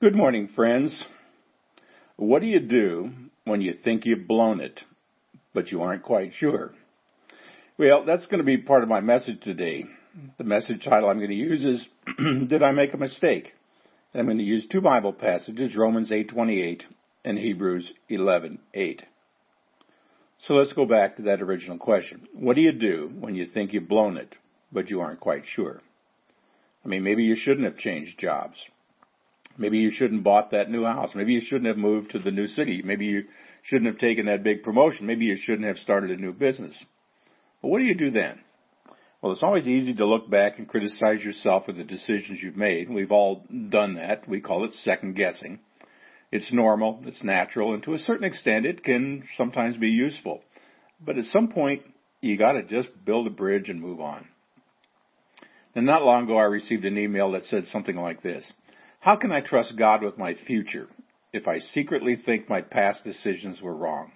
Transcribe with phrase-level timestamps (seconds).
[0.00, 1.04] Good morning, friends.
[2.14, 3.10] What do you do
[3.42, 4.80] when you think you've blown it,
[5.52, 6.70] but you aren't quite sure?
[7.76, 9.86] Well, that's going to be part of my message today.
[10.38, 11.84] The message title I'm going to use is
[12.48, 13.54] Did I Make a Mistake?
[14.12, 16.82] And I'm going to use two Bible passages, Romans 8:28
[17.24, 19.00] and Hebrews 11:8.
[20.42, 22.28] So let's go back to that original question.
[22.34, 24.36] What do you do when you think you've blown it,
[24.70, 25.80] but you aren't quite sure?
[26.84, 28.64] I mean, maybe you shouldn't have changed jobs.
[29.58, 31.10] Maybe you shouldn't have bought that new house.
[31.14, 32.80] Maybe you shouldn't have moved to the new city.
[32.82, 33.24] Maybe you
[33.64, 35.06] shouldn't have taken that big promotion.
[35.06, 36.82] Maybe you shouldn't have started a new business.
[37.60, 38.40] But what do you do then?
[39.20, 42.88] Well, it's always easy to look back and criticize yourself for the decisions you've made.
[42.88, 44.28] We've all done that.
[44.28, 45.58] We call it second guessing.
[46.30, 50.42] It's normal, it's natural, and to a certain extent it can sometimes be useful.
[51.00, 51.82] But at some point,
[52.20, 54.28] you gotta just build a bridge and move on.
[55.74, 58.52] And not long ago I received an email that said something like this.
[59.00, 60.88] How can I trust God with my future
[61.32, 64.12] if I secretly think my past decisions were wrong?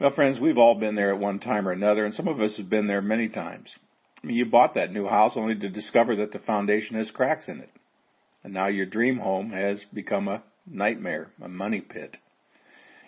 [0.00, 2.56] Well, friends, we've all been there at one time or another, and some of us
[2.56, 3.68] have been there many times.
[4.22, 7.48] I mean, you bought that new house only to discover that the foundation has cracks
[7.48, 7.70] in it.
[8.42, 12.16] And now your dream home has become a nightmare, a money pit.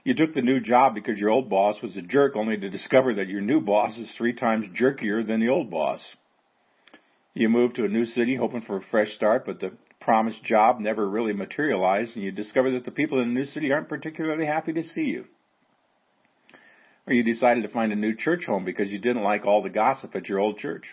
[0.04, 3.14] You took the new job because your old boss was a jerk only to discover
[3.14, 6.00] that your new boss is three times jerkier than the old boss.
[7.34, 10.80] You moved to a new city hoping for a fresh start, but the promised job
[10.80, 14.46] never really materialized, and you discover that the people in the new city aren't particularly
[14.46, 15.26] happy to see you.
[17.06, 19.70] Or you decided to find a new church home because you didn't like all the
[19.70, 20.84] gossip at your old church.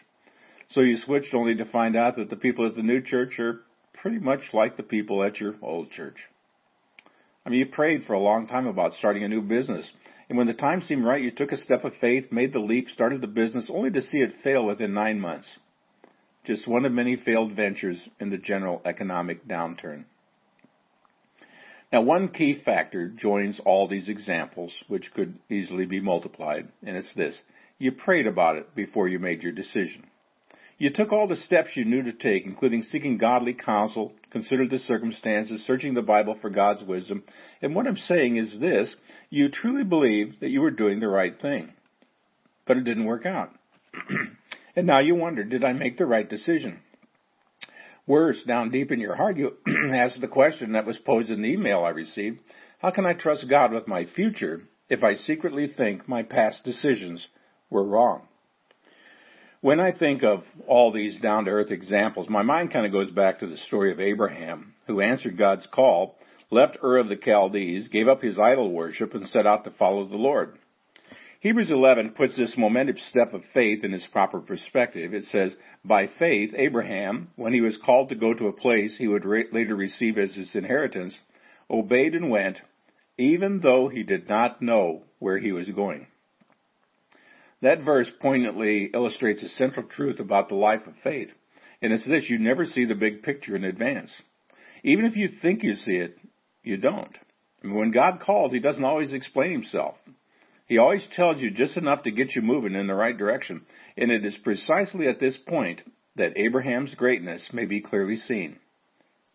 [0.69, 3.61] So you switched only to find out that the people at the new church are
[4.01, 6.17] pretty much like the people at your old church.
[7.45, 9.89] I mean, you prayed for a long time about starting a new business.
[10.27, 12.89] And when the time seemed right, you took a step of faith, made the leap,
[12.89, 15.47] started the business, only to see it fail within nine months
[16.47, 20.05] just one of many failed ventures in the general economic downturn.
[21.91, 27.13] Now, one key factor joins all these examples, which could easily be multiplied, and it's
[27.13, 27.39] this.
[27.77, 30.07] You prayed about it before you made your decision.
[30.77, 34.79] You took all the steps you knew to take, including seeking godly counsel, considered the
[34.79, 37.23] circumstances, searching the Bible for God's wisdom.
[37.61, 38.95] And what I'm saying is this,
[39.29, 41.73] you truly believed that you were doing the right thing.
[42.65, 43.49] But it didn't work out.
[44.77, 46.81] And now you wonder, did I make the right decision?
[48.05, 49.53] Worse, down deep in your heart, you
[49.95, 52.41] ask the question that was posed in the email I received.
[52.77, 57.25] How can I trust God with my future if I secretly think my past decisions
[57.71, 58.27] were wrong?
[59.61, 63.09] When I think of all these down to earth examples, my mind kind of goes
[63.09, 66.19] back to the story of Abraham, who answered God's call,
[66.51, 70.07] left Ur of the Chaldees, gave up his idol worship, and set out to follow
[70.07, 70.59] the Lord.
[71.39, 75.13] Hebrews 11 puts this momentous step of faith in its proper perspective.
[75.13, 75.55] It says,
[75.85, 79.45] By faith, Abraham, when he was called to go to a place he would re-
[79.51, 81.17] later receive as his inheritance,
[81.69, 82.59] obeyed and went,
[83.19, 86.07] even though he did not know where he was going.
[87.61, 91.29] That verse poignantly illustrates a central truth about the life of faith.
[91.81, 94.11] And it's this, you never see the big picture in advance.
[94.83, 96.17] Even if you think you see it,
[96.63, 97.15] you don't.
[97.61, 99.95] when God calls, He doesn't always explain Himself.
[100.67, 103.65] He always tells you just enough to get you moving in the right direction.
[103.97, 105.81] And it is precisely at this point
[106.15, 108.59] that Abraham's greatness may be clearly seen.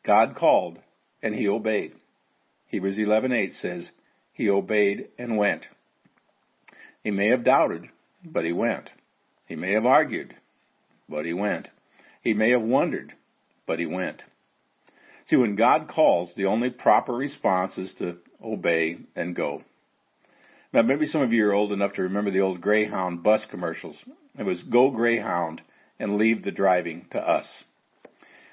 [0.05, 0.79] God called
[1.23, 1.95] and he obeyed.
[2.69, 3.91] Hebrews 11:8 says,
[4.33, 5.67] he obeyed and went.
[7.05, 7.89] He may have doubted,
[8.25, 8.91] but he went.
[9.47, 10.35] He may have argued,
[11.09, 11.69] but he went.
[12.23, 13.13] He may have wondered,
[13.67, 14.23] but he went.
[15.27, 19.63] See, when God calls, the only proper response is to obey and go.
[20.73, 23.97] Now, maybe some of you are old enough to remember the old Greyhound bus commercials.
[24.39, 25.61] It was go Greyhound
[25.99, 27.47] and leave the driving to us.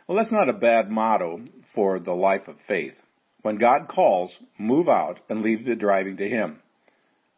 [0.06, 1.42] Well, that's not a bad motto
[1.74, 2.96] for the life of faith.
[3.42, 6.60] When God calls, move out and leave the driving to Him.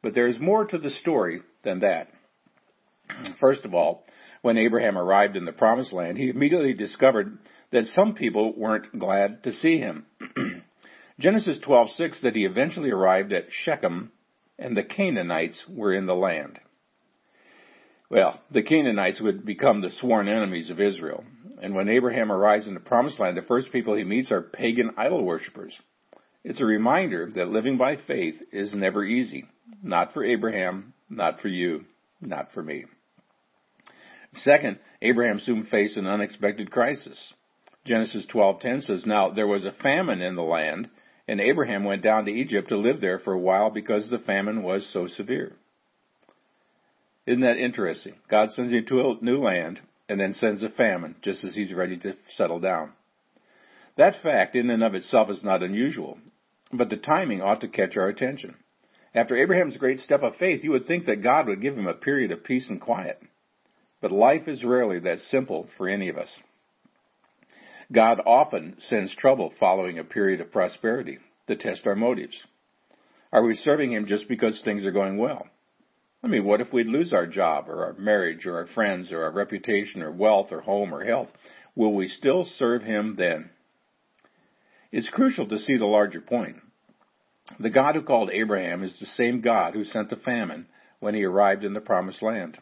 [0.02, 2.08] But there is more to the story than that.
[3.40, 4.04] First of all,
[4.42, 7.38] when Abraham arrived in the promised land, he immediately discovered
[7.72, 10.06] that some people weren't glad to see him.
[11.20, 14.12] Genesis 12:6 that he eventually arrived at Shechem
[14.58, 16.60] and the Canaanites were in the land.
[18.10, 21.24] Well, the Canaanites would become the sworn enemies of Israel.
[21.62, 24.92] And when Abraham arrives in the promised land, the first people he meets are pagan
[24.98, 25.78] idol worshippers.
[26.44, 29.46] It's a reminder that living by faith is never easy.
[29.84, 31.86] Not for Abraham, not for you,
[32.20, 32.86] not for me.
[34.34, 37.34] Second, Abraham soon faced an unexpected crisis.
[37.86, 40.90] Genesis 12:10 says, "Now there was a famine in the land,
[41.32, 44.64] and Abraham went down to Egypt to live there for a while because the famine
[44.64, 45.54] was so severe.
[47.26, 48.16] Isn't that interesting?
[48.30, 49.80] God sends him to a new land
[50.10, 52.92] and then sends a famine just as he's ready to settle down.
[53.96, 56.18] That fact in and of itself is not unusual,
[56.74, 58.56] but the timing ought to catch our attention.
[59.16, 61.94] After Abraham's great step of faith, you would think that God would give him a
[61.94, 63.22] period of peace and quiet.
[64.02, 66.38] But life is rarely that simple for any of us.
[67.92, 72.38] God often sends trouble following a period of prosperity to test our motives.
[73.34, 75.48] Are we serving Him just because things are going well?
[76.24, 79.24] I mean, what if we lose our job or our marriage or our friends or
[79.24, 81.30] our reputation or wealth or home or health?
[81.76, 83.50] Will we still serve Him then?
[84.92, 86.58] It's crucial to see the larger point.
[87.60, 90.68] The God who called Abraham is the same God who sent the famine
[91.00, 92.58] when he arrived in the promised land.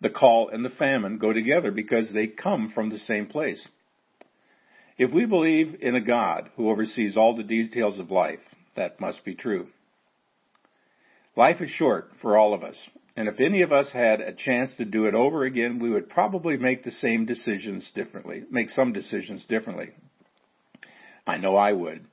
[0.00, 3.66] The call and the famine go together because they come from the same place.
[4.98, 8.40] If we believe in a God who oversees all the details of life,
[8.74, 9.68] that must be true.
[11.36, 12.76] Life is short for all of us,
[13.16, 16.10] and if any of us had a chance to do it over again, we would
[16.10, 19.90] probably make the same decisions differently, make some decisions differently.
[21.28, 22.04] I know I would.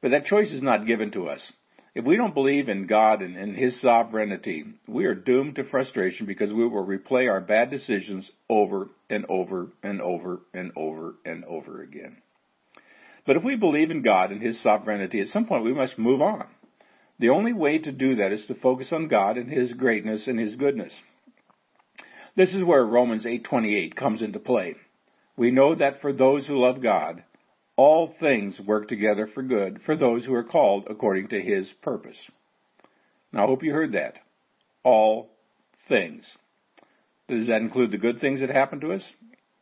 [0.00, 1.52] But that choice is not given to us.
[1.94, 6.24] If we don't believe in God and in His sovereignty, we are doomed to frustration
[6.24, 11.44] because we will replay our bad decisions over and over and over and over and
[11.44, 12.16] over again.
[13.26, 16.22] But if we believe in God and His sovereignty, at some point we must move
[16.22, 16.48] on.
[17.18, 20.40] The only way to do that is to focus on God and His greatness and
[20.40, 20.94] His goodness.
[22.34, 24.76] This is where Romans 8:28 comes into play.
[25.36, 27.22] We know that for those who love God,
[27.76, 32.18] all things work together for good for those who are called according to his purpose.
[33.32, 34.14] Now, I hope you heard that.
[34.84, 35.30] All
[35.88, 36.24] things.
[37.28, 39.04] Does that include the good things that happen to us?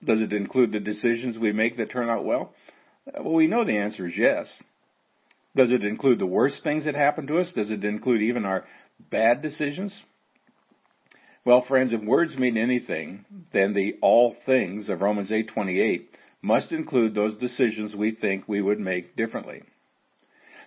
[0.03, 2.53] Does it include the decisions we make that turn out well?
[3.15, 4.49] Well, we know the answer is yes.
[5.55, 7.53] Does it include the worst things that happen to us?
[7.55, 8.65] Does it include even our
[9.11, 9.97] bad decisions?
[11.45, 16.07] Well, friends, if words mean anything, then the all things of Romans 8:28
[16.43, 19.63] must include those decisions we think we would make differently.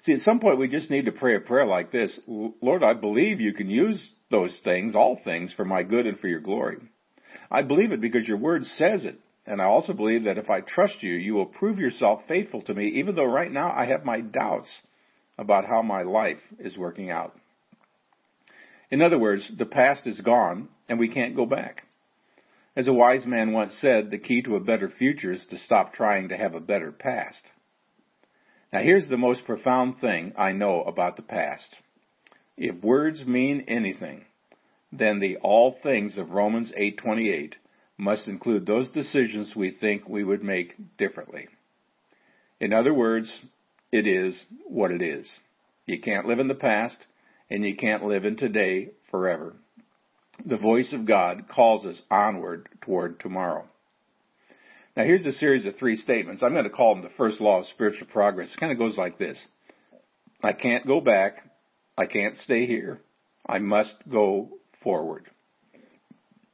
[0.03, 2.93] See, at some point we just need to pray a prayer like this Lord, I
[2.93, 6.77] believe you can use those things, all things, for my good and for your glory.
[7.49, 9.19] I believe it because your word says it.
[9.45, 12.73] And I also believe that if I trust you, you will prove yourself faithful to
[12.73, 14.69] me, even though right now I have my doubts
[15.37, 17.35] about how my life is working out.
[18.89, 21.83] In other words, the past is gone and we can't go back.
[22.75, 25.93] As a wise man once said, the key to a better future is to stop
[25.93, 27.51] trying to have a better past.
[28.71, 31.77] Now here's the most profound thing I know about the past.
[32.57, 34.25] If words mean anything,
[34.91, 37.57] then the all things of Romans 8:28
[37.95, 41.47] must include those decisions we think we would make differently.
[42.59, 43.41] In other words,
[43.91, 45.39] it is what it is.
[45.85, 47.05] You can't live in the past
[47.51, 49.55] and you can't live in today forever
[50.45, 53.65] the voice of God calls us onward toward tomorrow.
[54.95, 56.43] Now here's a series of three statements.
[56.43, 58.53] I'm going to call them the first law of spiritual progress.
[58.53, 59.43] It kind of goes like this.
[60.41, 61.37] I can't go back.
[61.97, 62.99] I can't stay here.
[63.47, 64.49] I must go
[64.83, 65.29] forward.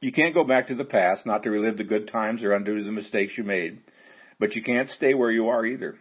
[0.00, 2.82] You can't go back to the past, not to relive the good times or undo
[2.82, 3.80] the mistakes you made.
[4.38, 5.96] But you can't stay where you are either.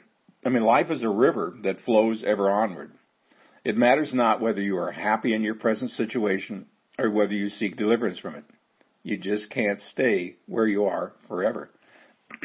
[0.46, 2.92] I mean, life is a river that flows ever onward.
[3.66, 6.66] It matters not whether you are happy in your present situation
[7.00, 8.44] or whether you seek deliverance from it.
[9.04, 11.70] You just can't stay where you are forever.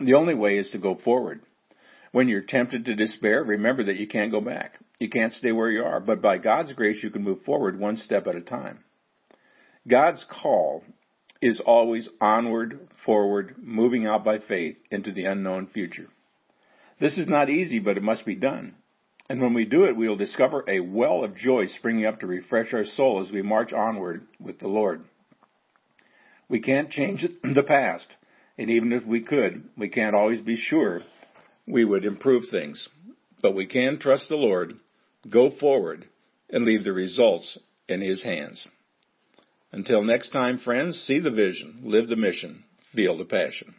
[0.00, 1.42] the only way is to go forward.
[2.12, 4.78] When you're tempted to despair, remember that you can't go back.
[4.98, 7.96] You can't stay where you are, but by God's grace you can move forward one
[7.96, 8.84] step at a time.
[9.86, 10.82] God's call
[11.42, 16.08] is always onward, forward, moving out by faith into the unknown future.
[17.00, 18.76] This is not easy, but it must be done.
[19.28, 22.26] And when we do it, we will discover a well of joy springing up to
[22.26, 25.02] refresh our soul as we march onward with the Lord.
[26.48, 28.06] We can't change the past,
[28.58, 31.00] and even if we could, we can't always be sure
[31.66, 32.86] we would improve things.
[33.40, 34.74] But we can trust the Lord,
[35.28, 36.06] go forward,
[36.50, 38.66] and leave the results in His hands.
[39.72, 42.64] Until next time, friends, see the vision, live the mission,
[42.94, 43.74] feel the passion.